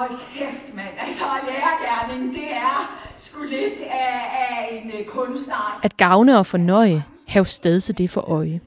[0.00, 0.88] Hold kæft, mand.
[0.98, 5.80] Altså, lærergærning, det er sgu lidt af, af en øh, kunstart.
[5.82, 8.60] At gavne og fornøje, have stedse det for øje.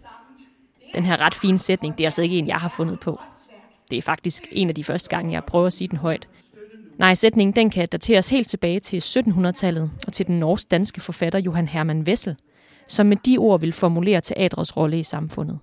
[0.93, 3.21] Den her ret fine sætning, det er altså ikke en, jeg har fundet på.
[3.91, 6.27] Det er faktisk en af de første gange, jeg prøver at sige den højt.
[6.97, 11.67] Nej, sætningen den kan dateres helt tilbage til 1700-tallet og til den norsk-danske forfatter Johan
[11.67, 12.35] Herman Wessel,
[12.87, 15.59] som med de ord vil formulere teatrets rolle i samfundet.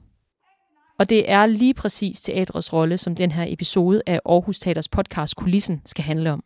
[1.01, 5.37] Og det er lige præcis teatrets rolle, som den her episode af Aarhus Teaters podcast
[5.37, 6.45] Kulissen skal handle om.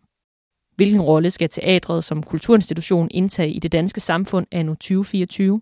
[0.77, 5.61] Hvilken rolle skal teatret som kulturinstitution indtage i det danske samfund af nu 2024?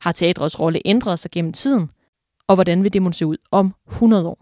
[0.00, 1.90] Har teatrets rolle ændret sig gennem tiden?
[2.48, 4.38] Og hvordan vil det må se ud om 100 år?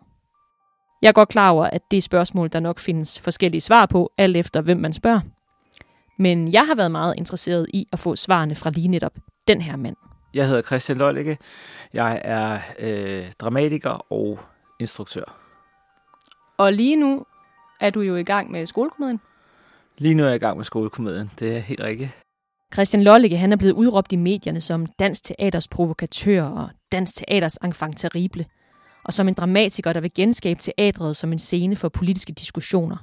[1.03, 4.11] Jeg er godt klar over, at det er spørgsmål, der nok findes forskellige svar på,
[4.19, 5.21] alt efter hvem man spørger.
[6.19, 9.15] Men jeg har været meget interesseret i at få svarene fra lige netop
[9.49, 9.97] den her mand.
[10.39, 11.39] Jeg hedder Christian Lollicke.
[11.93, 14.39] Jeg er øh, dramatiker og
[14.81, 15.25] instruktør.
[16.59, 17.25] Og lige nu
[17.81, 19.21] er du jo i gang med skolekomedien.
[19.99, 21.31] Lige nu er jeg i gang med skolekomedien.
[21.39, 22.11] Det er helt rigtigt.
[22.73, 27.57] Christian Lollicke han er blevet udråbt i medierne som Dansk Teaters provokatør og Dansk Teaters
[27.65, 28.47] enfant terrible,
[29.05, 32.97] og som en dramatiker, der vil genskabe teatret som en scene for politiske diskussioner.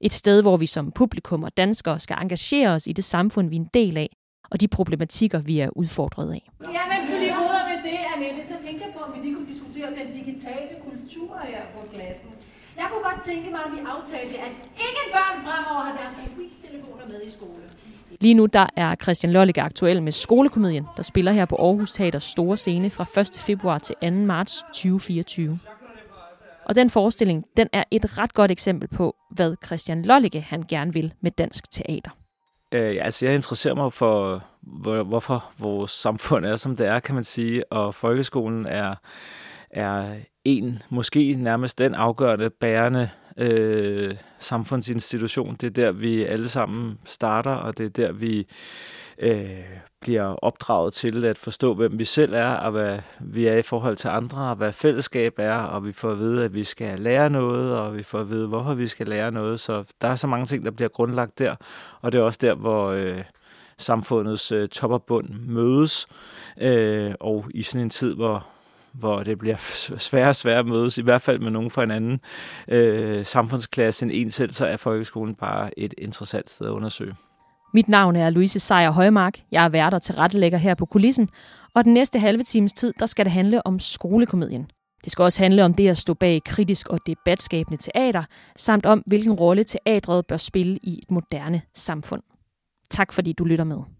[0.00, 3.56] Et sted, hvor vi som publikum og danskere skal engagere os i det samfund, vi
[3.56, 4.08] er en del af,
[4.50, 6.44] og de problematikker, vi er udfordret af.
[6.76, 9.50] Ja, men fordi hoveder med det, Annette, så tænkte jeg på, om vi lige kunne
[9.52, 12.30] diskutere den digitale kultur her på klassen.
[12.80, 14.52] Jeg kunne godt tænke mig, at vi aftalte, at
[14.86, 17.62] ingen børn fremover har deres mobiltelefoner med i skole.
[18.20, 22.22] Lige nu der er Christian Lollicke aktuel med skolekomedien, der spiller her på Aarhus Teaters
[22.24, 23.30] store scene fra 1.
[23.38, 24.10] februar til 2.
[24.10, 25.58] marts 2024.
[26.64, 30.92] Og den forestilling, den er et ret godt eksempel på, hvad Christian Lollicke han gerne
[30.92, 32.10] vil med dansk teater.
[32.72, 37.00] Øh, ja, altså jeg interesserer mig for, hvor, hvorfor vores samfund er, som det er,
[37.00, 38.94] kan man sige, og folkeskolen er,
[39.70, 45.56] er en, måske nærmest den afgørende, bærende øh, samfundsinstitution.
[45.60, 48.46] Det er der, vi alle sammen starter, og det er der, vi
[49.18, 49.64] øh,
[50.00, 53.96] bliver opdraget til at forstå, hvem vi selv er, og hvad vi er i forhold
[53.96, 57.30] til andre, og hvad fællesskab er, og vi får at vide, at vi skal lære
[57.30, 59.60] noget, og vi får at vide, hvorfor vi skal lære noget.
[59.60, 61.56] Så der er så mange ting, der bliver grundlagt der,
[62.00, 63.22] og det er også der, hvor øh,
[63.78, 66.06] samfundets øh, top og bund mødes,
[66.60, 68.46] øh, og i sådan en tid, hvor
[68.92, 69.56] hvor det bliver
[70.08, 72.20] sværere og sværere at mødes, i hvert fald med nogen fra en anden
[72.68, 77.14] øh, samfundsklasse end en selv, så er folkeskolen bare et interessant sted at undersøge.
[77.74, 79.38] Mit navn er Louise Sejer Højmark.
[79.52, 81.28] Jeg er vært og tilrettelægger her på kulissen,
[81.74, 84.70] og den næste halve times tid, der skal det handle om skolekomedien.
[85.04, 88.24] Det skal også handle om det at stå bag kritisk og debatskabende teater,
[88.56, 92.22] samt om, hvilken rolle teatret bør spille i et moderne samfund.
[92.90, 93.99] Tak fordi du lytter med.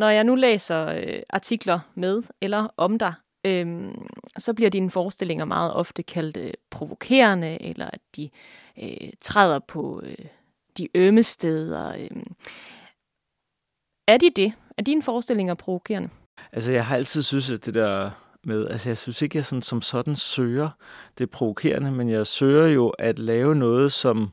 [0.00, 3.14] Når jeg nu læser øh, artikler med eller om dig,
[3.46, 3.94] øh,
[4.38, 8.30] så bliver dine forestillinger meget ofte kaldt øh, provokerende, eller at de
[8.82, 10.26] øh, træder på øh,
[10.78, 11.94] de ømme steder.
[11.98, 12.22] Øh.
[14.08, 14.52] Er de det?
[14.78, 16.08] Er dine forestillinger provokerende?
[16.52, 18.10] Altså, jeg har altid synes, at det der
[18.44, 20.70] med, altså jeg synes ikke, jeg sådan, som sådan søger
[21.18, 24.30] det provokerende, men jeg søger jo at lave noget, som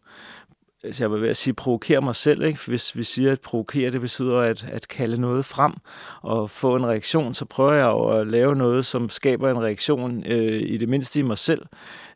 [0.88, 2.44] altså jeg vil ved at sige, provokere mig selv.
[2.44, 2.60] Ikke?
[2.68, 5.74] Hvis vi siger, at provokere, det betyder at, at kalde noget frem
[6.22, 10.24] og få en reaktion, så prøver jeg jo at lave noget, som skaber en reaktion,
[10.26, 11.66] øh, i det mindste i mig selv.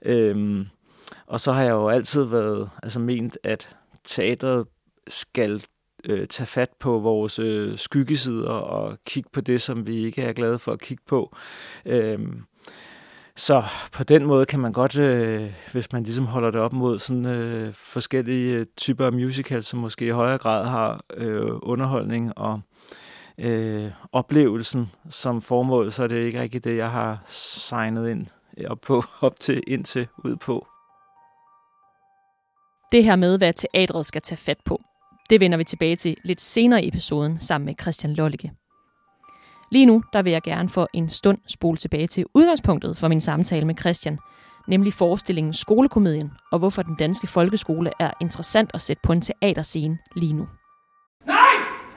[0.06, 0.66] Øhm,
[1.28, 4.68] og så har jeg jo altid været, altså ment, at teatret
[5.08, 5.64] skal
[6.06, 10.34] øh, tage fat på vores øh, skyggesider og kigge på det, som vi ikke er
[10.34, 11.36] glade for at kigge på.
[11.86, 12.42] Øhm,
[13.36, 17.00] så på den måde kan man godt, øh, hvis man ligesom holder det op mod
[17.00, 22.38] sådan øh, forskellige øh, typer af musicals, som måske i højere grad har øh, underholdning
[22.38, 22.62] og
[23.38, 28.66] øh, oplevelsen som formål, så er det ikke rigtig det, jeg har signet ind øh,
[28.70, 30.68] op, på, op til, ind til, ud på.
[32.92, 34.82] Det her med, hvad teatret skal tage fat på,
[35.30, 38.52] det vender vi tilbage til lidt senere i episoden sammen med Christian Lollicke.
[39.72, 43.22] Lige nu der vil jeg gerne for en stund spole tilbage til udgangspunktet for min
[43.22, 44.20] samtale med Christian,
[44.68, 49.98] nemlig forestillingen Skolekomedien, og hvorfor den danske folkeskole er interessant at sætte på en teaterscene
[50.16, 50.48] lige nu.
[51.26, 51.36] Nej!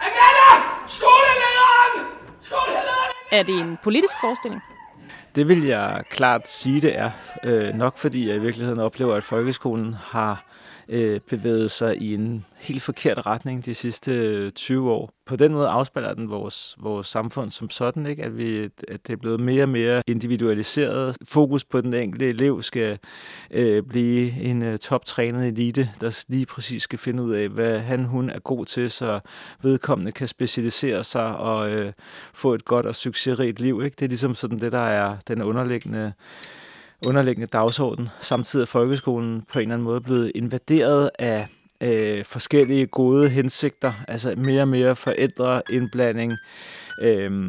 [0.00, 0.66] Amanda!
[0.88, 2.16] Skolelederen!
[2.40, 3.12] Skolelederen!
[3.32, 4.62] Er det en politisk forestilling?
[5.34, 7.10] Det vil jeg klart sige, det er.
[7.44, 10.44] Øh, nok fordi jeg i virkeligheden oplever, at folkeskolen har
[10.88, 15.10] øh, bevæget sig i en helt forkert retning de sidste øh, 20 år.
[15.26, 18.22] På den måde afspejler den vores, vores samfund som sådan, ikke?
[18.22, 21.16] At, vi, at det er blevet mere og mere individualiseret.
[21.28, 22.98] Fokus på den enkelte elev skal
[23.50, 28.04] øh, blive en øh, toptrænet elite, der lige præcis skal finde ud af, hvad han
[28.04, 29.20] hun er god til, så
[29.62, 31.92] vedkommende kan specialisere sig og øh,
[32.34, 33.82] få et godt og succesrigt liv.
[33.84, 33.94] Ikke?
[33.98, 36.12] Det er ligesom sådan det, der er den underliggende
[37.04, 38.08] underliggende dagsorden.
[38.20, 41.46] Samtidig er folkeskolen på en eller anden måde blevet invaderet af
[41.80, 46.32] øh, forskellige gode hensigter, altså mere og mere forældreindblanding,
[47.02, 47.48] øh,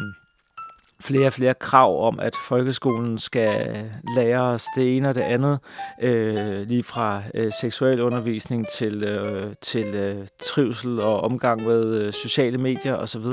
[1.01, 3.77] flere og flere krav om, at folkeskolen skal
[4.15, 5.59] lære os det ene og det andet,
[6.01, 12.13] øh, lige fra øh, seksuel undervisning til, øh, til øh, trivsel og omgang med øh,
[12.13, 13.25] sociale medier osv.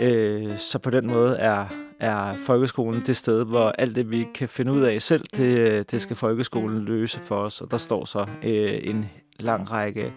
[0.00, 1.66] Øh, så på den måde er,
[2.02, 6.00] er folkeskolen det sted, hvor alt det, vi kan finde ud af selv, det, det
[6.00, 7.60] skal folkeskolen løse for os.
[7.60, 9.10] Og der står så øh, en
[9.40, 10.12] lang række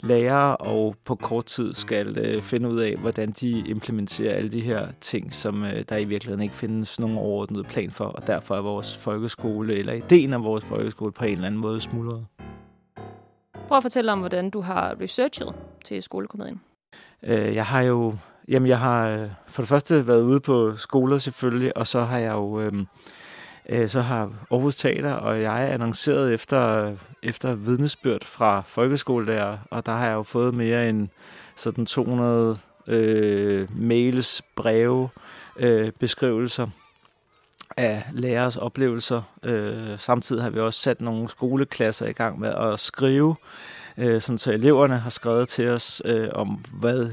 [0.00, 4.60] lærere, og på kort tid skal øh, finde ud af, hvordan de implementerer alle de
[4.60, 8.56] her ting, som øh, der i virkeligheden ikke findes nogen overordnet plan for, og derfor
[8.56, 12.26] er vores folkeskole, eller ideen af vores folkeskole, på en eller anden måde smuldret.
[13.68, 15.54] Prøv at fortælle om, hvordan du har researchet
[15.84, 16.60] til skolekomedien.
[17.22, 18.14] Øh, jeg har jo
[18.48, 22.18] Jamen, jeg har øh, for det første været ude på skoler selvfølgelig, og så har
[22.18, 22.72] jeg jo øh,
[23.68, 26.92] øh så har Aarhus Teater og jeg annonceret efter,
[27.22, 31.08] efter vidnesbyrd fra folkeskolelærer, og der har jeg jo fået mere end
[31.56, 35.08] sådan 200 øh, mails, breve,
[35.56, 36.66] øh, beskrivelser
[37.76, 39.22] af lærers oplevelser.
[39.42, 43.36] Øh, samtidig har vi også sat nogle skoleklasser i gang med at skrive,
[43.96, 47.10] øh, sådan så eleverne har skrevet til os øh, om, hvad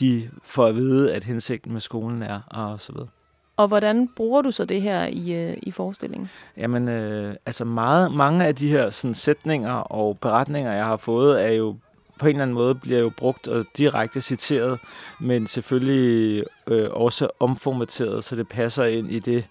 [0.00, 3.08] de får at vide, at hensigten med skolen er, og så videre.
[3.56, 6.30] Og hvordan bruger du så det her i, øh, i forestillingen?
[6.56, 11.44] Jamen, øh, altså meget, mange af de her sådan, sætninger og beretninger, jeg har fået,
[11.44, 11.76] er jo
[12.18, 14.78] på en eller anden måde bliver jo brugt og direkte citeret,
[15.20, 19.44] men selvfølgelig øh, også omformateret, så det passer ind i det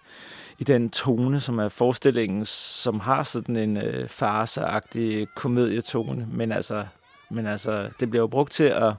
[0.59, 6.85] i den tone, som er forestillingen, som har sådan en øh, farseagtig komedietone, men altså
[7.29, 8.93] men altså, det bliver jo brugt til at,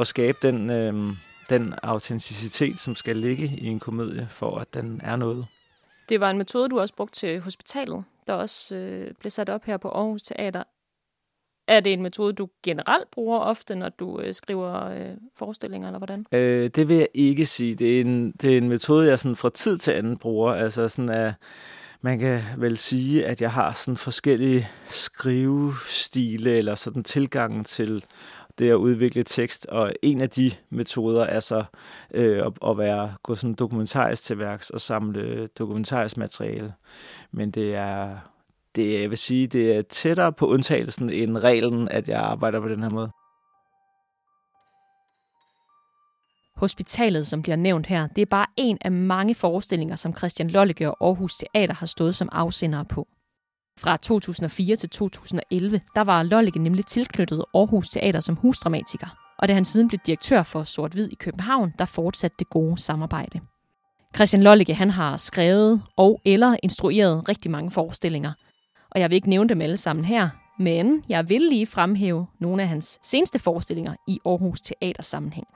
[0.00, 1.16] at skabe den, øh,
[1.48, 5.46] den autenticitet, som skal ligge i en komedie, for at den er noget.
[6.08, 9.64] Det var en metode, du også brugte til hospitalet, der også øh, blev sat op
[9.64, 10.62] her på Aarhus Teater.
[11.68, 15.98] Er det en metode, du generelt bruger ofte, når du øh, skriver øh, forestillinger, eller
[15.98, 16.26] hvordan?
[16.32, 17.74] Øh, det vil jeg ikke sige.
[17.74, 20.52] Det er en, det er en metode, jeg sådan fra tid til anden bruger.
[20.52, 21.34] Altså sådan at
[22.00, 28.04] man kan vel sige, at jeg har sådan forskellige skrivestile eller sådan tilgangen til
[28.58, 31.64] det at udvikle tekst, og en af de metoder er så
[32.14, 36.74] øh, at, være gå sådan dokumentarisk til værks og samle dokumentarisk materiale.
[37.32, 38.16] Men det er,
[38.76, 42.68] det, jeg vil sige, det er tættere på undtagelsen end reglen, at jeg arbejder på
[42.68, 43.10] den her måde.
[46.56, 50.90] Hospitalet, som bliver nævnt her, det er bare en af mange forestillinger, som Christian Lollike
[50.90, 53.08] og Aarhus Teater har stået som afsendere på.
[53.78, 59.06] Fra 2004 til 2011, der var Lollike nemlig tilknyttet Aarhus Teater som husdramatiker.
[59.38, 62.78] Og da han siden blev direktør for Sort Hvid i København, der fortsatte det gode
[62.78, 63.40] samarbejde.
[64.14, 68.32] Christian Lollike, han har skrevet og eller instrueret rigtig mange forestillinger.
[68.90, 72.62] Og jeg vil ikke nævne dem alle sammen her, men jeg vil lige fremhæve nogle
[72.62, 75.46] af hans seneste forestillinger i Aarhus Teater sammenhæng.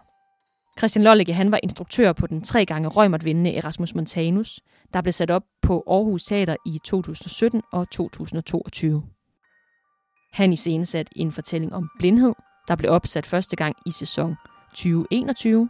[0.79, 4.61] Christian Lollicke han var instruktør på den tre gange Rømert-vindende Erasmus Montanus,
[4.95, 9.03] der blev sat op på Aarhus Teater i 2017 og 2022.
[10.33, 12.33] Han iscenesat en fortælling om blindhed,
[12.69, 14.37] der blev opsat første gang i sæson
[14.75, 15.69] 2021.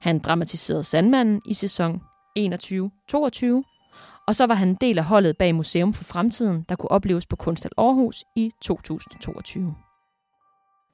[0.00, 2.02] Han dramatiserede Sandmanden i sæson
[2.38, 6.90] 21-22, og så var han en del af holdet bag Museum for Fremtiden, der kunne
[6.90, 9.74] opleves på Kunsthal Aarhus i 2022.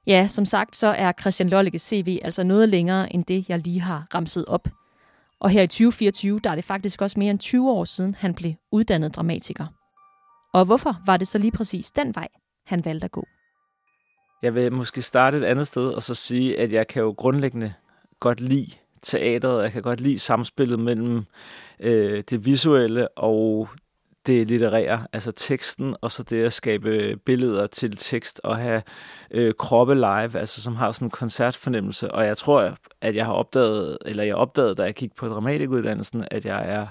[0.06, 3.80] Ja, som sagt, så er Christian Lolleges CV altså noget længere end det, jeg lige
[3.80, 4.68] har ramset op.
[5.40, 8.34] Og her i 2024, der er det faktisk også mere end 20 år siden, han
[8.34, 9.66] blev uddannet dramatiker.
[10.54, 12.28] Og hvorfor var det så lige præcis den vej,
[12.66, 13.26] han valgte at gå?
[14.42, 17.72] Jeg vil måske starte et andet sted og så sige, at jeg kan jo grundlæggende
[18.20, 18.70] godt lide
[19.02, 19.62] teateret.
[19.62, 21.24] Jeg kan godt lide samspillet mellem
[21.80, 23.68] øh, det visuelle og
[24.26, 28.82] det litterære, altså teksten, og så det at skabe billeder til tekst og have
[29.30, 32.10] øh, kroppe live, altså som har sådan en koncertfornemmelse.
[32.10, 36.24] Og jeg tror, at jeg har opdaget, eller jeg opdagede, da jeg gik på dramatikuddannelsen,
[36.30, 36.86] at jeg er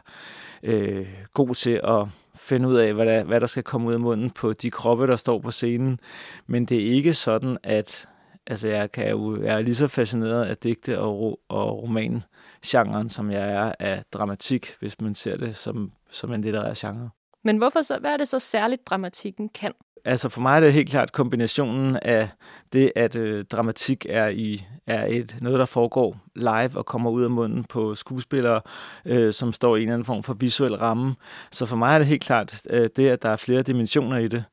[0.63, 4.00] øh, god til at finde ud af, hvad der, hvad der skal komme ud af
[4.00, 6.00] munden på de kroppe, der står på scenen.
[6.48, 8.08] Men det er ikke sådan, at
[8.48, 13.32] altså jeg, kan jo, jeg er lige så fascineret af digte og, og roman-genren, som
[13.32, 17.10] jeg er af dramatik, hvis man ser det som, som en litterær genre.
[17.46, 19.72] Men hvorfor så, hvad er det så særligt, dramatikken kan?
[20.06, 22.30] Altså for mig er det helt klart kombinationen af
[22.74, 27.24] det, at øh, dramatik er i er et noget, der foregår live og kommer ud
[27.24, 28.62] af munden på skuespillere,
[29.06, 31.16] øh, som står i en eller anden form for visuel ramme.
[31.52, 34.28] Så for mig er det helt klart øh, det, at der er flere dimensioner i
[34.28, 34.44] det,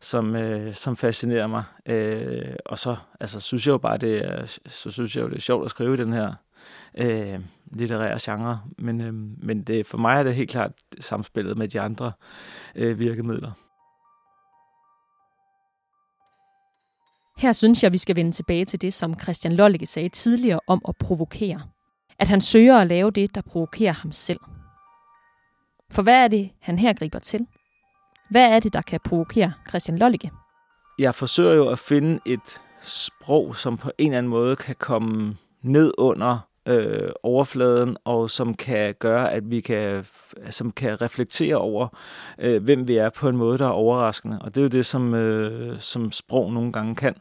[0.00, 1.64] som, øh, som fascinerer mig.
[1.86, 5.36] Øh, og så altså, synes jeg jo bare, det er, så synes jeg jo, det
[5.36, 6.34] er sjovt at skrive den her
[6.98, 7.40] øh,
[7.72, 8.60] litterære genre.
[8.78, 9.14] Men, øh,
[9.46, 12.12] men det, for mig er det helt klart samspillet med de andre
[12.74, 13.52] øh, virkemidler.
[17.38, 20.80] Her synes jeg, vi skal vende tilbage til det, som Christian Lollicke sagde tidligere om
[20.88, 21.60] at provokere.
[22.18, 24.40] At han søger at lave det, der provokerer ham selv.
[25.90, 27.46] For hvad er det, han her griber til?
[28.30, 30.30] Hvad er det, der kan provokere Christian Lollicke?
[30.98, 35.36] Jeg forsøger jo at finde et sprog, som på en eller anden måde kan komme
[35.62, 40.04] ned under øh, overfladen, og som kan gøre, at vi kan,
[40.50, 41.88] som kan reflektere over,
[42.38, 44.38] øh, hvem vi er på en måde, der er overraskende.
[44.42, 47.14] Og det er jo det, som, øh, som sprog nogle gange kan.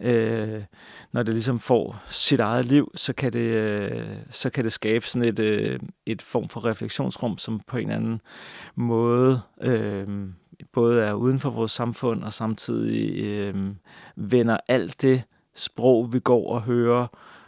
[0.00, 0.62] Øh,
[1.12, 5.06] når det ligesom får sit eget liv, så kan det, øh, så kan det skabe
[5.06, 8.20] sådan et, øh, et form for refleksionsrum, som på en eller anden
[8.74, 10.06] måde øh,
[10.72, 13.54] både er uden for vores samfund, og samtidig øh,
[14.16, 15.22] vender alt det
[15.54, 17.41] sprog, vi går og hører, øh,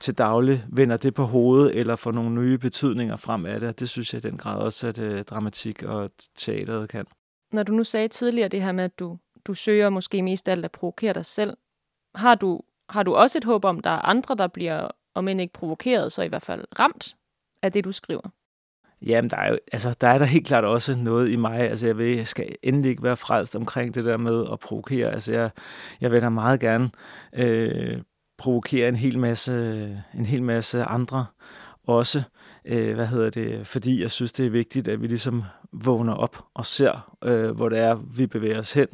[0.00, 3.80] til daglig vender det på hovedet, eller får nogle nye betydninger frem af det.
[3.80, 7.04] Det synes jeg i den grad også, at øh, dramatik og teateret kan.
[7.52, 10.64] Når du nu sagde tidligere det her med, at du, du søger måske mest alt
[10.64, 11.56] at provokere dig selv,
[12.14, 15.28] har du, har du også et håb om, at der er andre, der bliver, om
[15.28, 17.16] end ikke provokeret, så i hvert fald ramt
[17.62, 18.30] af det, du skriver?
[19.02, 21.60] Jamen, der er, jo, altså, der er der helt klart også noget i mig.
[21.60, 25.10] Altså, jeg, vil, jeg skal endelig ikke være frelst omkring det der med at provokere.
[25.10, 25.50] Altså, jeg,
[26.00, 26.90] jeg vil da meget gerne
[27.32, 28.02] øh,
[28.38, 29.52] provokere en hel masse,
[30.14, 31.26] en hel masse andre
[31.86, 32.22] også.
[32.64, 33.66] Øh, hvad hedder det?
[33.66, 35.42] Fordi jeg synes, det er vigtigt, at vi ligesom
[35.72, 38.86] vågner op og ser, øh, hvor det er, vi bevæger os hen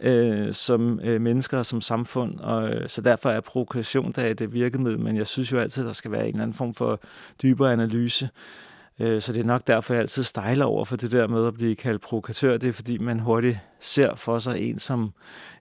[0.00, 2.40] øh, som øh, mennesker og som samfund.
[2.40, 5.82] Og, øh, så derfor er provokation der et øh, virkemiddel, men jeg synes jo altid,
[5.82, 7.00] at der skal være en eller anden form for
[7.42, 8.28] dybere analyse.
[9.00, 11.54] Øh, så det er nok derfor, jeg altid stejler over for det der med at
[11.54, 12.56] blive kaldt provokatør.
[12.56, 15.12] Det er fordi, man hurtigt ser for sig en, som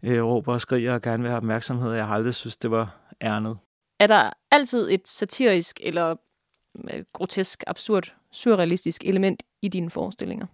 [0.04, 1.92] øh, råber og skriger og gerne vil have opmærksomhed.
[1.92, 3.58] Jeg har aldrig synes, det var ærnet.
[4.00, 6.15] Er der altid et satirisk eller
[6.89, 10.46] øh, grotesk, absurd, surrealistisk element i dine forestillinger?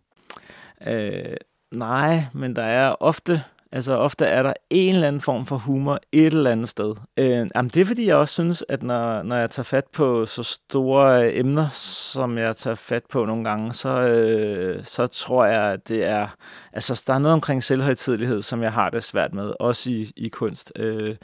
[0.87, 1.37] Øh,
[1.71, 5.99] nej, men der er ofte Altså ofte er der en eller anden form for humor
[6.11, 6.95] et eller andet sted.
[7.17, 10.25] Øh, jamen, det er fordi, jeg også synes, at når, når jeg tager fat på
[10.25, 15.63] så store emner, som jeg tager fat på nogle gange, så, øh, så tror jeg,
[15.73, 16.27] at det er...
[16.73, 20.29] Altså, der er noget omkring selvhøjtidlighed, som jeg har det svært med, også i, i
[20.29, 20.71] kunst.
[20.75, 21.15] Øh,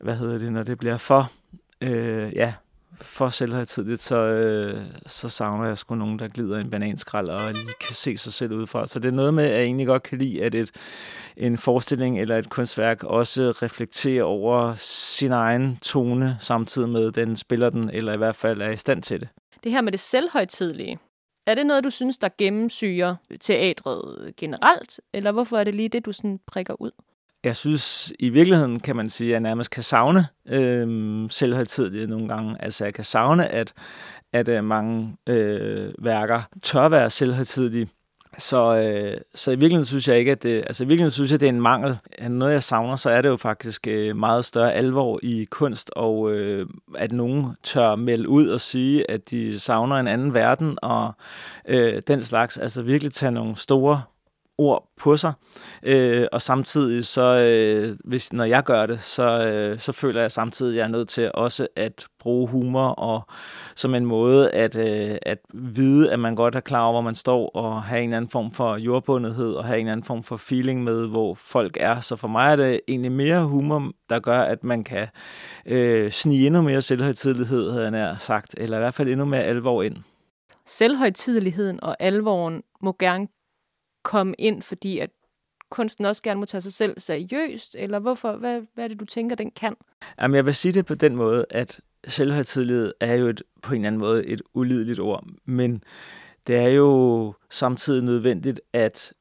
[0.00, 1.30] hvad hedder det, når det bliver for...
[1.80, 2.54] Øh, ja,
[3.00, 7.74] for selvhøjtidligt, så, øh, så savner jeg sgu nogen, der glider en bananskrald og lige
[7.86, 8.86] kan se sig selv udefra.
[8.86, 10.70] Så det er noget med, at jeg egentlig godt kan lide, at et,
[11.36, 17.36] en forestilling eller et kunstværk også reflekterer over sin egen tone, samtidig med, at den
[17.36, 19.28] spiller den, eller i hvert fald er i stand til det.
[19.64, 20.98] Det her med det selvhøjtidlige,
[21.46, 26.04] er det noget, du synes, der gennemsyrer teatret generelt, eller hvorfor er det lige det,
[26.04, 26.90] du sådan prikker ud?
[27.46, 32.28] Jeg synes i virkeligheden, kan man sige, at jeg nærmest kan savne øh, selvhøjtidlighed nogle
[32.28, 32.56] gange.
[32.62, 33.72] Altså jeg kan savne, at,
[34.32, 37.88] at øh, mange øh, værker tør være selvhøjtidlige.
[38.38, 41.40] Så, øh, så i virkeligheden synes jeg ikke, at det, altså i virkeligheden synes jeg,
[41.40, 41.98] det er en mangel.
[42.28, 46.32] Noget, jeg savner, så er det jo faktisk øh, meget større alvor i kunst, og
[46.32, 51.12] øh, at nogen tør melde ud og sige, at de savner en anden verden, og
[51.68, 52.58] øh, den slags.
[52.58, 54.02] Altså virkelig tage nogle store
[54.58, 55.32] ord på sig,
[55.82, 60.32] øh, og samtidig så, øh, hvis, når jeg gør det, så, øh, så føler jeg
[60.32, 63.26] samtidig, at jeg er nødt til også at bruge humor og
[63.74, 67.14] som en måde at, øh, at vide, at man godt er klar over, hvor man
[67.14, 70.84] står, og have en anden form for jordbundethed, og have en anden form for feeling
[70.84, 72.00] med, hvor folk er.
[72.00, 75.08] Så for mig er det egentlig mere humor, der gør, at man kan
[75.66, 79.82] øh, snige endnu mere selvhøjtidlighed, havde jeg sagt, eller i hvert fald endnu mere alvor
[79.82, 79.96] ind.
[80.66, 83.26] Selvhøjtideligheden og alvoren må gerne
[84.06, 85.10] komme ind, fordi at
[85.70, 88.32] kunsten også gerne må tage sig selv seriøst, eller hvorfor?
[88.32, 89.76] Hvad, hvad er det, du tænker, den kan?
[90.20, 93.80] Jamen, jeg vil sige det på den måde, at selvhøjtidlighed er jo et, på en
[93.80, 95.84] eller anden måde et ulideligt ord, men
[96.46, 99.12] det er jo samtidig nødvendigt, at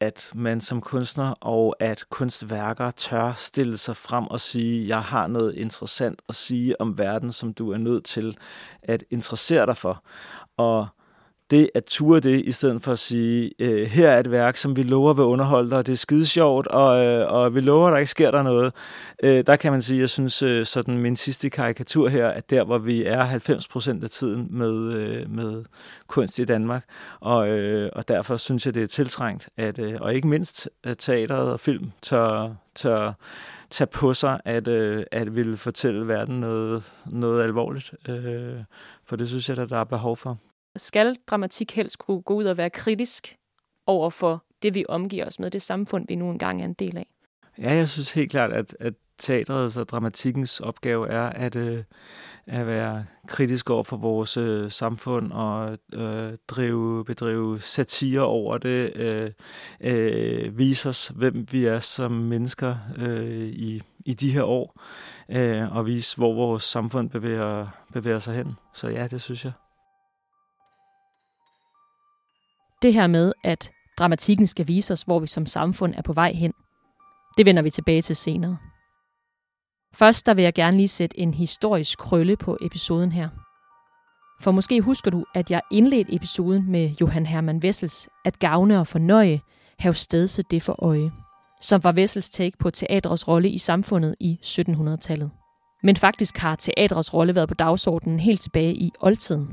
[0.00, 5.26] at man som kunstner og at kunstværker tør stille sig frem og sige, jeg har
[5.26, 8.36] noget interessant at sige om verden, som du er nødt til
[8.82, 10.04] at interessere dig for.
[10.56, 10.86] Og
[11.50, 14.76] det at ture det, i stedet for at sige, øh, her er et værk, som
[14.76, 17.88] vi lover vil underholde dig, og det er skide sjovt, og, øh, og vi lover,
[17.88, 18.72] at der ikke sker der noget.
[19.22, 22.64] Øh, der kan man sige, jeg synes, øh, sådan min sidste karikatur her, at der,
[22.64, 25.64] hvor vi er 90% af tiden med, øh, med
[26.06, 26.84] kunst i Danmark,
[27.20, 30.98] og, øh, og derfor synes jeg, det er tiltrængt, at, øh, og ikke mindst at
[30.98, 33.12] teateret og film tør, tør
[33.70, 37.94] tage på sig at, øh, at ville fortælle verden noget, noget alvorligt.
[38.08, 38.54] Øh,
[39.04, 40.38] for det synes jeg, at der er behov for
[40.76, 43.36] skal dramatik helst kunne gå ud og være kritisk
[43.86, 46.96] over for det, vi omgiver os med, det samfund, vi nu engang er en del
[46.96, 47.06] af?
[47.58, 51.82] Ja, jeg synes helt klart, at, at teatret og dramatikkens opgave er at, øh,
[52.46, 58.96] at være kritisk over for vores øh, samfund og øh, drive, bedrive satire over det,
[58.96, 59.30] øh,
[59.80, 64.82] øh, vise os, hvem vi er som mennesker øh, i, i de her år,
[65.28, 68.52] øh, og vise, hvor vores samfund bevæger, bevæger sig hen.
[68.74, 69.52] Så ja, det synes jeg.
[72.82, 76.32] Det her med, at dramatikken skal vise os, hvor vi som samfund er på vej
[76.32, 76.52] hen.
[77.36, 78.56] Det vender vi tilbage til senere.
[79.94, 83.28] Først der vil jeg gerne lige sætte en historisk krølle på episoden her.
[84.40, 88.86] For måske husker du, at jeg indledte episoden med Johan Hermann Wessels At gavne og
[88.86, 89.40] fornøje,
[89.78, 91.12] have stedse det for øje,
[91.60, 95.30] som var Wessels take på teatrets rolle i samfundet i 1700-tallet.
[95.82, 99.48] Men faktisk har teatrets rolle været på dagsordenen helt tilbage i oldtiden.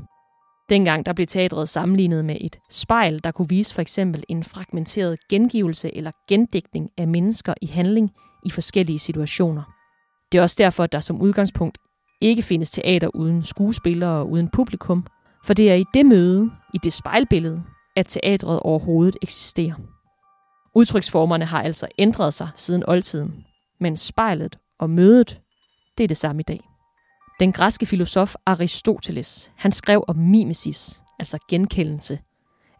[0.68, 5.18] Dengang der blev teatret sammenlignet med et spejl, der kunne vise for eksempel en fragmenteret
[5.28, 8.10] gengivelse eller gendækning af mennesker i handling
[8.46, 9.62] i forskellige situationer.
[10.32, 11.78] Det er også derfor, at der som udgangspunkt
[12.20, 15.06] ikke findes teater uden skuespillere og uden publikum,
[15.44, 17.62] for det er i det møde, i det spejlbillede,
[17.96, 19.74] at teatret overhovedet eksisterer.
[20.74, 23.44] Udtryksformerne har altså ændret sig siden oldtiden,
[23.80, 25.40] men spejlet og mødet,
[25.98, 26.73] det er det samme i dag.
[27.44, 32.18] Den græske filosof Aristoteles, han skrev om mimesis, altså genkendelse,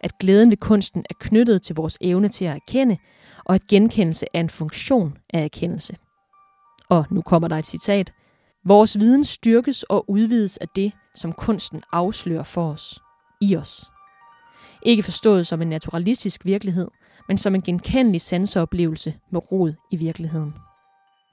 [0.00, 2.96] at glæden ved kunsten er knyttet til vores evne til at erkende,
[3.44, 5.96] og at genkendelse er en funktion af erkendelse.
[6.88, 8.12] Og nu kommer der et citat.
[8.66, 13.00] Vores viden styrkes og udvides af det, som kunsten afslører for os,
[13.40, 13.90] i os.
[14.82, 16.88] Ikke forstået som en naturalistisk virkelighed,
[17.28, 20.54] men som en genkendelig sanseoplevelse med rod i virkeligheden.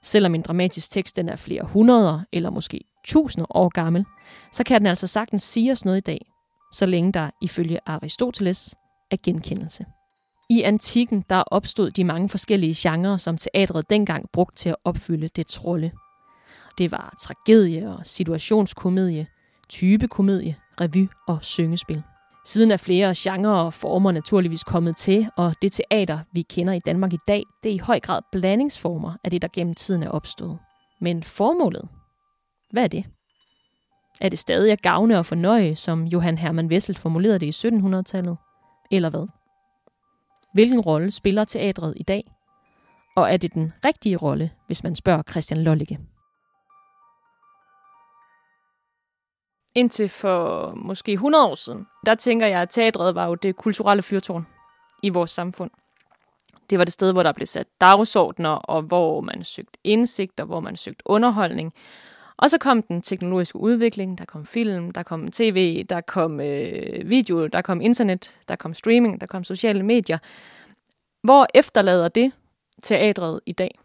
[0.02, 4.04] Selvom en dramatisk tekst den er flere hundrede eller måske tusinder år gammel,
[4.52, 6.26] så kan den altså sagtens sige os noget i dag,
[6.72, 8.74] så længe der ifølge Aristoteles
[9.10, 9.84] er genkendelse.
[10.50, 15.28] I antikken der opstod de mange forskellige genrer, som teatret dengang brugte til at opfylde
[15.36, 15.92] det rolle.
[16.78, 19.26] Det var tragedie og situationskomedie,
[19.68, 22.02] typekomedie, revy og syngespil.
[22.46, 26.78] Siden er flere genrer og former naturligvis kommet til, og det teater, vi kender i
[26.78, 30.08] Danmark i dag, det er i høj grad blandingsformer af det, der gennem tiden er
[30.08, 30.58] opstået.
[31.00, 31.88] Men formålet
[32.72, 33.04] hvad er det?
[34.20, 38.36] Er det stadig at gavne og fornøje, som Johan Hermann Wessel formulerede det i 1700-tallet?
[38.90, 39.28] Eller hvad?
[40.54, 42.32] Hvilken rolle spiller teatret i dag?
[43.16, 45.98] Og er det den rigtige rolle, hvis man spørger Christian Lollicke?
[49.74, 54.02] Indtil for måske 100 år siden, der tænker jeg, at teatret var jo det kulturelle
[54.02, 54.46] fyrtårn
[55.02, 55.70] i vores samfund.
[56.70, 60.46] Det var det sted, hvor der blev sat dagsordner, og hvor man søgte indsigt, og
[60.46, 61.72] hvor man søgte underholdning.
[62.42, 67.10] Og så kom den teknologiske udvikling, der kom film, der kom tv, der kom øh,
[67.10, 70.18] video, der kom internet, der kom streaming, der kom sociale medier.
[71.22, 72.32] Hvor efterlader det
[72.82, 73.78] teatret i dag?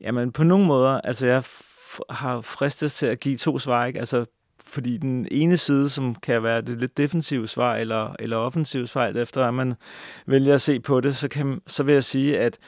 [0.00, 1.42] Jamen på nogle måder, altså jeg
[2.10, 3.98] har fristet til at give to svar, ikke?
[3.98, 4.24] Altså
[4.60, 9.06] fordi den ene side, som kan være det lidt defensive svar eller, eller offensive svar,
[9.06, 9.74] efter at man
[10.26, 12.58] vælger at se på det, så, kan, så vil jeg sige, at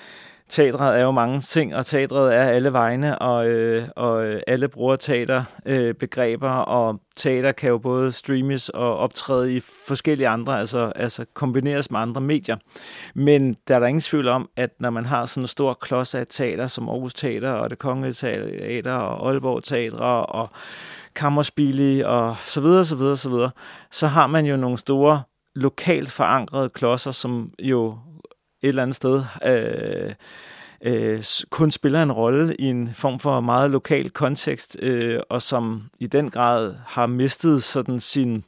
[0.49, 4.69] teatret er jo mange ting, og teatret er alle vegne, og, øh, og øh, alle
[4.69, 10.93] bruger teaterbegreber, øh, og teater kan jo både streames og optræde i forskellige andre, altså,
[10.97, 12.57] altså kombineres med andre medier.
[13.15, 16.15] Men der er der ingen tvivl om, at når man har sådan en stor klods
[16.15, 20.49] af teater, som Aarhus Teater, og det Kongelige Teater, og Aalborg Teater, og
[21.15, 23.51] Kammerspil og så videre, så videre, så videre,
[23.91, 25.23] så har man jo nogle store
[25.55, 27.99] lokalt forankrede klodser, som jo
[28.63, 30.15] et eller andet sted øh,
[30.83, 35.83] øh, kun spiller en rolle i en form for meget lokal kontekst, øh, og som
[35.99, 38.45] i den grad har mistet sådan sin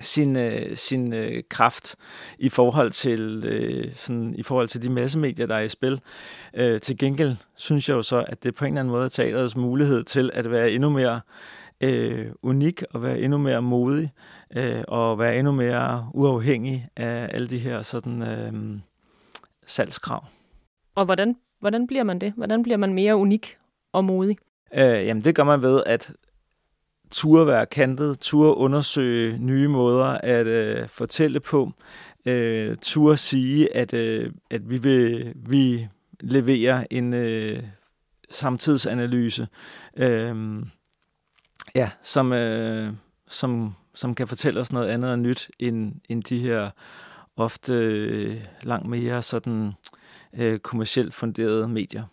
[0.00, 1.96] sin, øh, sin øh, kraft
[2.38, 6.00] i forhold til øh, sådan, i forhold til de massemedier, der er i spil.
[6.54, 9.08] Øh, til gengæld synes jeg jo så, at det på en eller anden måde er
[9.08, 11.20] teaterets mulighed til at være endnu mere
[11.80, 14.12] øh, unik og være endnu mere modig
[14.56, 18.80] øh, og være endnu mere uafhængig af alle de her sådan øh,
[19.70, 20.24] salgskrav.
[20.94, 22.32] Og hvordan, hvordan bliver man det?
[22.36, 23.58] Hvordan bliver man mere unik
[23.92, 24.36] og modig?
[24.74, 26.12] Øh, jamen det gør man ved, at
[27.10, 31.72] turde være kantet, turde undersøge nye måder at øh, fortælle på,
[32.26, 35.88] øh, turde sige, at, øh, at vi vil vi
[36.20, 37.62] levere en øh,
[38.30, 39.48] samtidsanalyse,
[39.96, 40.62] øh,
[41.74, 42.92] ja, som, øh,
[43.28, 46.70] som, som kan fortælle os noget andet og nyt end, end de her
[47.40, 49.72] ofte øh, langt mere sådan
[50.32, 52.04] øh, kommercielt funderede medier.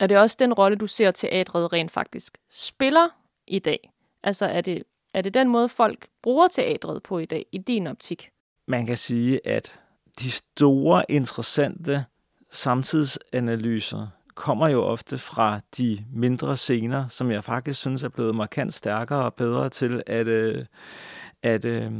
[0.00, 3.08] Er det også den rolle, du ser teatret rent faktisk spiller
[3.46, 3.90] i dag?
[4.22, 4.82] Altså er det,
[5.14, 8.30] er det den måde, folk bruger teatret på i dag, i din optik?
[8.68, 9.80] Man kan sige, at
[10.20, 12.04] de store, interessante
[12.50, 18.74] samtidsanalyser kommer jo ofte fra de mindre scener, som jeg faktisk synes er blevet markant
[18.74, 20.64] stærkere og bedre til at, øh,
[21.42, 21.92] at øh,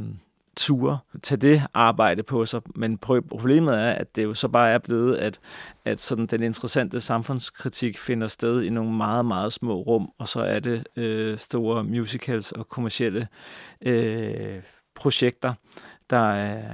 [0.57, 2.61] ture tage det arbejde på sig.
[2.75, 5.39] Men problemet er, at det jo så bare er blevet, at,
[5.85, 10.39] at sådan den interessante samfundskritik finder sted i nogle meget, meget små rum, og så
[10.39, 13.27] er det øh, store musicals og kommercielle
[13.81, 14.61] øh,
[14.95, 15.53] projekter,
[16.09, 16.73] der er,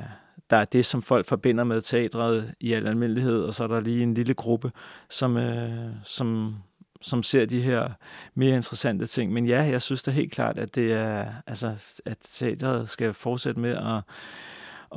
[0.50, 3.80] der er det, som folk forbinder med teatret i al almindelighed, og så er der
[3.80, 4.72] lige en lille gruppe,
[5.10, 6.56] som, øh, som,
[7.04, 7.89] som ser de her
[8.36, 9.34] mere interessante ting.
[9.34, 11.74] Men ja, jeg synes da helt klart, at det er, altså,
[12.06, 14.02] at teateret skal fortsætte med at,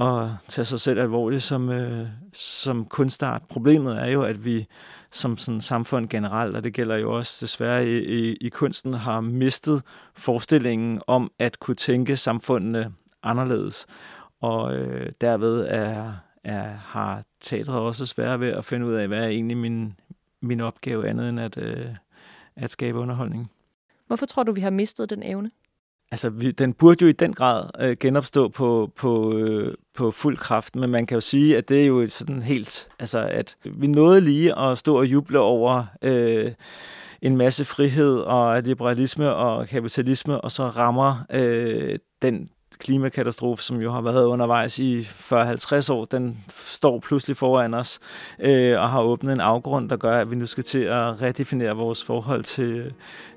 [0.06, 3.42] at tage sig selv alvorligt som, øh, som kunstart.
[3.48, 4.66] Problemet er jo, at vi
[5.10, 9.20] som sådan samfund generelt, og det gælder jo også desværre i, i, i kunsten, har
[9.20, 9.82] mistet
[10.14, 12.92] forestillingen om at kunne tænke samfundene
[13.22, 13.86] anderledes.
[14.40, 16.12] Og øh, derved er,
[16.44, 19.94] er, har teatret også svært ved at finde ud af, hvad er egentlig min,
[20.46, 21.86] min opgave andet end at, øh,
[22.56, 23.50] at skabe underholdning.
[24.06, 25.50] Hvorfor tror du, vi har mistet den evne?
[26.10, 30.36] Altså, vi, den burde jo i den grad øh, genopstå på, på, øh, på fuld
[30.36, 33.86] kraft, men man kan jo sige, at det er jo sådan helt, altså at vi
[33.86, 36.52] nåede lige at stå og juble over øh,
[37.22, 43.92] en masse frihed og liberalisme og kapitalisme, og så rammer øh, den klimakatastrofe, som jo
[43.92, 47.98] har været undervejs i 40-50 år, den står pludselig foran os
[48.40, 51.76] øh, og har åbnet en afgrund, der gør, at vi nu skal til at redefinere
[51.76, 52.92] vores forhold til,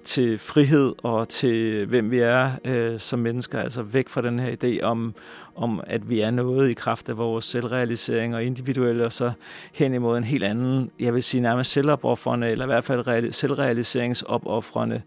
[0.06, 3.60] til frihed og til, hvem vi er øh, som mennesker.
[3.60, 5.14] Altså væk fra den her idé om,
[5.56, 9.32] om, at vi er noget i kraft af vores selvrealisering og individuelle, og så
[9.74, 15.02] hen imod en helt anden, jeg vil sige nærmest selvopoffrende, eller i hvert fald selvrealiseringsopoffrende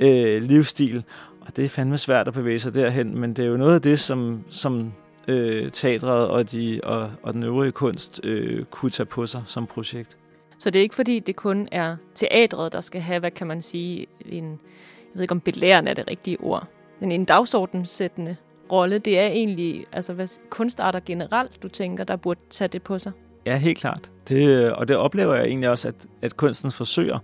[0.00, 1.04] øh, livsstil.
[1.48, 3.82] Og det er fandme svært at bevæge sig derhen, men det er jo noget af
[3.82, 4.92] det, som, som
[5.28, 9.66] øh, teatret og, de, og, og den øvrige kunst øh, kunne tage på sig som
[9.66, 10.16] projekt.
[10.58, 13.62] Så det er ikke fordi, det kun er teatret, der skal have, hvad kan man
[13.62, 16.66] sige, en, jeg ved ikke om belærende er det rigtige ord,
[17.00, 18.36] men en dagsordensættende
[18.72, 18.98] rolle.
[18.98, 23.12] Det er egentlig altså, hvad, kunstarter generelt, du tænker, der burde tage det på sig.
[23.46, 24.10] Ja, helt klart.
[24.28, 27.18] Det, og det oplever jeg egentlig også, at, at kunsten forsøger.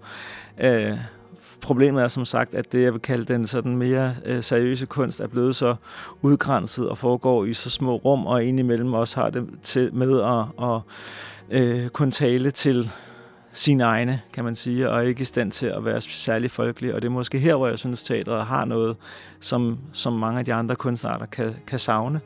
[0.61, 0.99] Øh,
[1.65, 5.21] Problemet er som sagt, at det, jeg vil kalde den sådan mere øh, seriøse kunst,
[5.21, 5.75] er blevet så
[6.23, 10.69] udgrænset og foregår i så små rum, og indimellem også har det til, med at,
[10.69, 10.81] at
[11.51, 12.91] øh, kunne tale til
[13.53, 16.95] sine egne, kan man sige, og ikke i stand til at være særlig folkelig.
[16.95, 18.97] Og det er måske her, hvor jeg synes, teatret har noget,
[19.41, 22.21] som, som mange af de andre kunstarter kan, kan savne.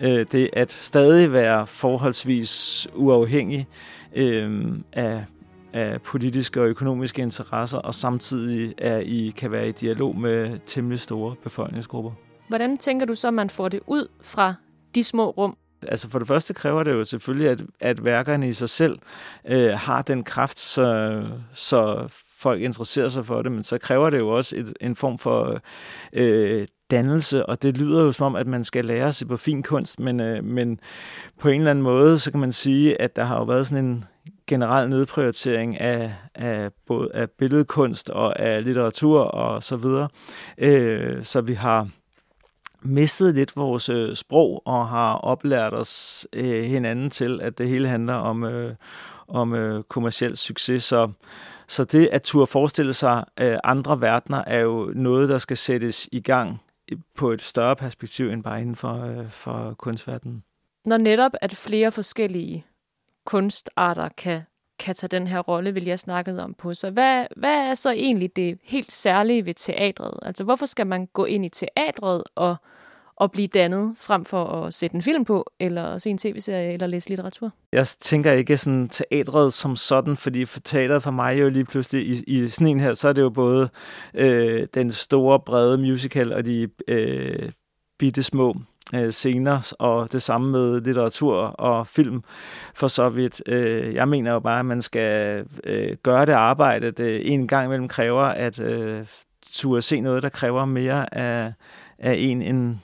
[0.00, 3.66] Øh, det at stadig være forholdsvis uafhængig
[4.14, 5.24] øh, af
[5.72, 11.00] af politiske og økonomiske interesser, og samtidig er I, kan være i dialog med temmelig
[11.00, 12.10] store befolkningsgrupper.
[12.48, 14.54] Hvordan tænker du så, at man får det ud fra
[14.94, 15.56] de små rum?
[15.88, 18.98] Altså for det første kræver det jo selvfølgelig, at, at værkerne i sig selv
[19.48, 22.04] øh, har den kraft, så, så
[22.38, 25.60] folk interesserer sig for det, men så kræver det jo også et, en form for
[26.12, 29.62] øh, dannelse, og det lyder jo som om, at man skal lære sig på fin
[29.62, 30.80] kunst, men, øh, men
[31.40, 33.84] på en eller anden måde, så kan man sige, at der har jo været sådan
[33.84, 34.04] en
[34.46, 40.08] generel nedprioritering af, af både af billedkunst og af litteratur og så videre.
[40.58, 41.88] Øh, så vi har
[42.82, 47.88] mistet lidt vores øh, sprog og har oplært os øh, hinanden til, at det hele
[47.88, 48.74] handler om, øh,
[49.28, 50.84] om øh, kommersiel succes.
[50.84, 51.10] Så,
[51.68, 56.08] så det at turde forestille sig øh, andre verdener er jo noget, der skal sættes
[56.12, 56.60] i gang
[57.14, 60.42] på et større perspektiv end bare inden for, øh, for kunstverdenen.
[60.84, 62.64] Når netop at flere forskellige
[63.26, 64.40] kunstarter kan,
[64.78, 66.74] kan tage den her rolle, vil jeg snakke om på.
[66.74, 70.18] Så hvad, hvad er så egentlig det helt særlige ved teatret?
[70.22, 72.56] Altså hvorfor skal man gå ind i teatret og,
[73.16, 76.86] og blive dannet, frem for at sætte en film på, eller se en tv-serie, eller
[76.86, 77.52] læse litteratur?
[77.72, 82.06] Jeg tænker ikke sådan teatret som sådan, fordi for teatret for mig jo lige pludselig
[82.06, 83.68] i, i sådan en her, så er det jo både
[84.14, 87.52] øh, den store, brede musical og de øh,
[87.98, 88.56] bitte små
[88.94, 92.22] øh, scener, og det samme med litteratur og film
[92.74, 93.42] for så vidt.
[93.48, 97.66] Øh, jeg mener jo bare, at man skal øh, gøre det arbejde, det en gang
[97.66, 99.06] imellem kræver, at øh,
[99.52, 101.52] turde se noget, der kræver mere af,
[101.98, 102.76] af en, end,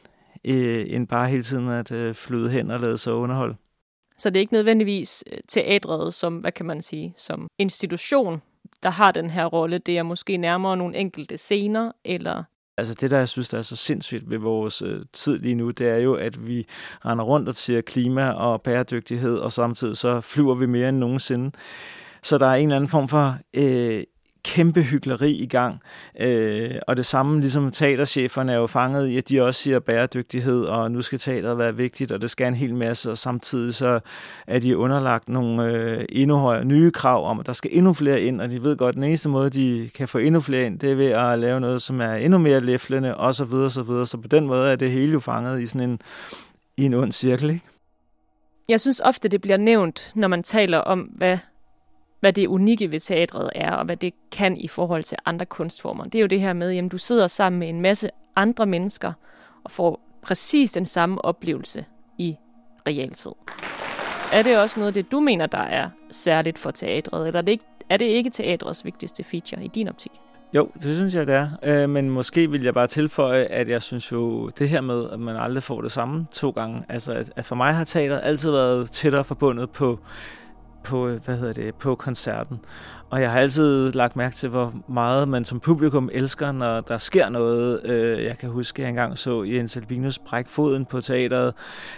[0.44, 3.54] øh, end bare hele tiden at øh, flyde hen og lade sig underholde.
[4.18, 8.42] Så det er ikke nødvendigvis øh, teatret som, hvad kan man sige, som institution,
[8.82, 9.78] der har den her rolle.
[9.78, 12.44] Det er måske nærmere nogle enkelte scener, eller
[12.78, 15.70] Altså det, der jeg synes, der er så sindssygt ved vores øh, tid lige nu,
[15.70, 16.66] det er jo, at vi
[17.04, 21.50] render rundt og siger klima og bæredygtighed, og samtidig så flyver vi mere end nogensinde.
[22.22, 24.02] Så der er en eller anden form for øh,
[24.44, 25.80] kæmpe hyggeleri i gang.
[26.20, 30.64] Øh, og det samme, ligesom teatercheferne er jo fanget i, at de også siger bæredygtighed,
[30.64, 34.00] og nu skal teateret være vigtigt, og det skal en hel masse, og samtidig så
[34.46, 38.20] er de underlagt nogle øh, endnu højere nye krav om, at der skal endnu flere
[38.20, 40.78] ind, og de ved godt, at den eneste måde, de kan få endnu flere ind,
[40.78, 43.82] det er ved at lave noget, som er endnu mere læflende, og så videre, så
[43.82, 44.06] videre.
[44.06, 46.00] Så på den måde er det hele jo fanget i sådan en,
[46.76, 47.64] i en ond cirkel, ikke?
[48.68, 51.38] Jeg synes ofte, det bliver nævnt, når man taler om, hvad
[52.20, 56.04] hvad det unikke ved teatret er, og hvad det kan i forhold til andre kunstformer.
[56.04, 59.12] Det er jo det her med, at du sidder sammen med en masse andre mennesker
[59.64, 61.84] og får præcis den samme oplevelse
[62.18, 62.36] i
[62.88, 63.32] realtid.
[64.32, 67.42] Er det også noget af det, du mener, der er særligt for teatret, eller er
[67.42, 70.12] det ikke, er det ikke teatrets vigtigste feature i din optik?
[70.54, 71.48] Jo, det synes jeg, det er.
[71.62, 75.20] Øh, men måske vil jeg bare tilføje, at jeg synes jo, det her med, at
[75.20, 78.90] man aldrig får det samme to gange, altså at for mig har teater altid været
[78.90, 79.98] tættere forbundet på
[80.84, 82.60] på, hvad hedder det, på koncerten.
[83.10, 86.98] Og jeg har altid lagt mærke til, hvor meget man som publikum elsker, når der
[86.98, 87.80] sker noget.
[87.84, 91.54] Øh, jeg kan huske, at jeg engang så Jens Albinus brække foden på teateret.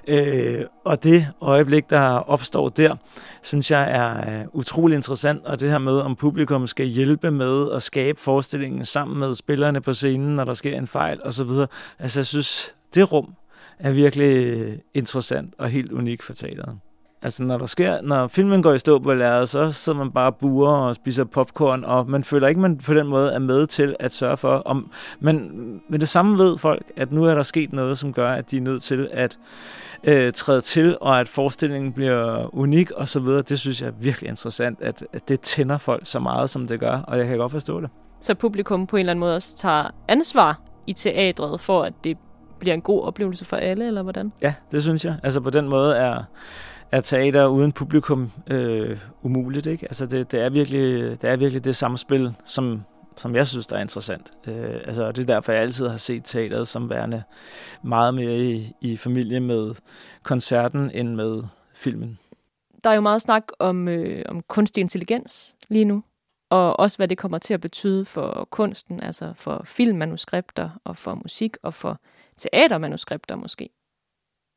[0.08, 2.96] Øh, og det øjeblik, der opstår der,
[3.42, 5.44] synes jeg er øh, utrolig interessant.
[5.44, 9.80] Og det her med, om publikum skal hjælpe med at skabe forestillingen sammen med spillerne
[9.80, 11.50] på scenen, når der sker en fejl osv.
[11.98, 13.34] Altså jeg synes, det rum
[13.78, 16.78] er virkelig interessant og helt unik for teateret.
[17.22, 20.32] Altså, når der sker, når filmen går i stå på lærret, så sidder man bare
[20.32, 23.96] buer og spiser popcorn, og man føler ikke, man på den måde er med til
[23.98, 25.50] at sørge for, om, men
[25.88, 28.56] med det samme ved folk, at nu er der sket noget, som gør, at de
[28.56, 29.38] er nødt til at
[30.04, 33.42] øh, træde til, og at forestillingen bliver unik og så videre.
[33.42, 36.80] Det synes jeg er virkelig interessant, at, at det tænder folk så meget, som det
[36.80, 37.90] gør, og jeg kan godt forstå det.
[38.20, 42.16] Så publikum på en eller anden måde også tager ansvar i teatret for, at det
[42.58, 44.32] bliver en god oplevelse for alle, eller hvordan?
[44.42, 45.16] Ja, det synes jeg.
[45.22, 46.24] Altså på den måde er
[46.92, 49.66] er teater uden publikum øh, umuligt.
[49.66, 49.86] Ikke?
[49.86, 52.82] Altså det, det, er virkelig, det er virkelig det samspil, som,
[53.16, 54.32] som jeg synes, der er interessant.
[54.48, 57.22] Øh, altså, det er derfor, jeg altid har set teateret som værende
[57.82, 59.74] meget mere i, i familie med
[60.22, 61.42] koncerten end med
[61.74, 62.18] filmen.
[62.84, 66.02] Der er jo meget snak om, øh, om kunstig intelligens lige nu,
[66.50, 71.14] og også hvad det kommer til at betyde for kunsten, altså for filmmanuskripter og for
[71.14, 72.00] musik og for
[72.36, 73.68] teatermanuskripter måske.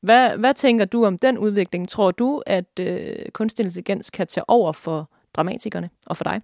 [0.03, 1.89] Hvad, hvad tænker du om den udvikling?
[1.89, 6.41] Tror du, at øh, kunstig intelligens kan tage over for dramatikerne og for dig?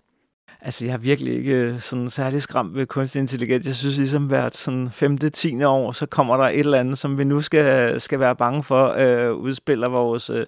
[0.61, 3.67] Altså, jeg er virkelig ikke øh, sådan særlig skræmt ved kunstig intelligens.
[3.67, 7.17] Jeg synes ligesom, hvert sådan femte, tiende år, så kommer der et eller andet, som
[7.17, 10.45] vi nu skal, skal være bange for, øh, udspiller vores, øh,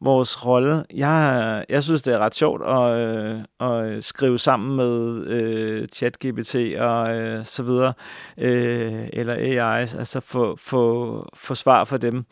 [0.00, 0.84] vores rolle.
[0.94, 6.54] Jeg, jeg synes, det er ret sjovt at, øh, at skrive sammen med øh, ChatGPT
[6.78, 7.92] og øh, så videre,
[8.38, 12.24] øh, eller AI, altså få, få, få svar for dem.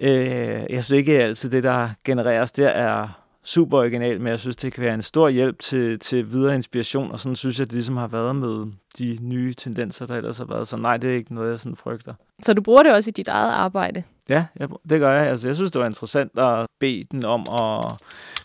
[0.00, 0.10] Øh,
[0.70, 4.72] jeg synes ikke altid, det der genereres, der er super original, men jeg synes, det
[4.72, 7.96] kan være en stor hjælp til, til videre inspiration, og sådan synes jeg, det ligesom
[7.96, 8.66] har været med
[8.98, 10.68] de nye tendenser, der ellers har været.
[10.68, 12.14] Så nej, det er ikke noget, jeg sådan frygter.
[12.42, 14.02] Så du bruger det også i dit eget arbejde?
[14.28, 15.26] Ja, jeg, det gør jeg.
[15.26, 17.84] Altså, jeg synes, det var interessant at bede den om at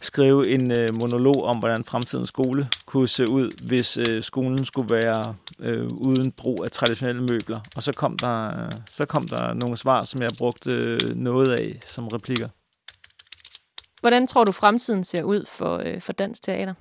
[0.01, 4.95] skrive en øh, monolog om, hvordan fremtidens skole kunne se ud, hvis øh, skolen skulle
[4.95, 7.59] være øh, uden brug af traditionelle møbler.
[7.75, 11.49] Og så kom der, øh, så kom der nogle svar, som jeg brugte øh, noget
[11.49, 12.47] af som replikker.
[14.03, 16.73] Hvordan tror du, fremtiden ser ud for, øh, for dansk teater?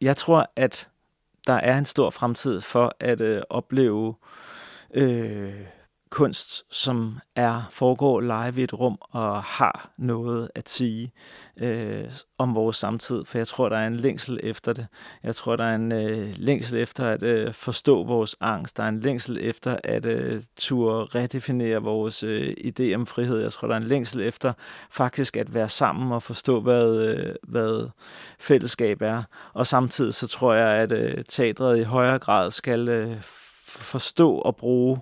[0.00, 0.88] Jeg tror, at
[1.46, 4.14] der er en stor fremtid for at øh, opleve
[4.94, 5.54] øh,
[6.16, 11.12] kunst, som er foregår live i et rum og har noget at sige
[11.56, 12.04] øh,
[12.38, 14.86] om vores samtid, for jeg tror, der er en længsel efter det.
[15.22, 18.76] Jeg tror, der er en øh, længsel efter at øh, forstå vores angst.
[18.76, 23.40] Der er en længsel efter at øh, turde redefinere vores øh, idé om frihed.
[23.42, 24.52] Jeg tror, der er en længsel efter
[24.90, 27.88] faktisk at være sammen og forstå, hvad, øh, hvad
[28.38, 29.22] fællesskab er.
[29.52, 33.16] Og samtidig så tror jeg, at øh, teatret i højere grad skal øh,
[33.66, 34.98] forstå og bruge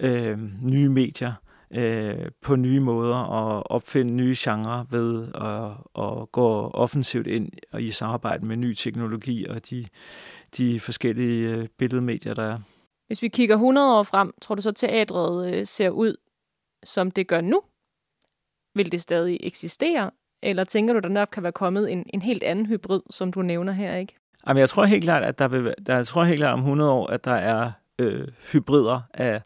[0.00, 1.32] øh, nye medier
[1.70, 7.82] øh, på nye måder og opfinde nye genrer ved at, at gå offensivt ind og
[7.82, 9.86] i samarbejde med ny teknologi og de,
[10.56, 12.58] de forskellige øh, billedmedier, der er.
[13.06, 16.16] Hvis vi kigger 100 år frem, tror du så, teatret øh, ser ud,
[16.84, 17.60] som det gør nu?
[18.74, 20.10] Vil det stadig eksistere?
[20.42, 23.42] Eller tænker du, der nok kan være kommet en, en helt anden hybrid, som du
[23.42, 24.16] nævner her, ikke?
[24.48, 26.90] Jamen, jeg tror helt klart, at der vil, der, jeg tror helt klart om 100
[26.90, 29.42] år, at der er øh, hybrider af,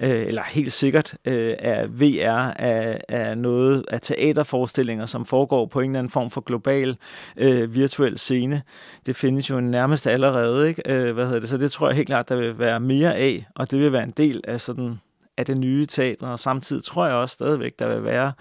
[0.00, 5.80] øh, eller helt sikkert øh, af VR, af, af noget af teaterforestillinger, som foregår på
[5.80, 6.96] en eller anden form for global
[7.36, 8.62] øh, virtuel scene.
[9.06, 10.82] Det findes jo nærmest allerede, ikke?
[10.86, 11.48] Øh, hvad hedder det?
[11.48, 14.02] Så det tror jeg helt klart, der vil være mere af, og det vil være
[14.02, 15.00] en del af sådan
[15.36, 18.32] af det nye teater, og samtidig tror jeg også stadigvæk, der vil være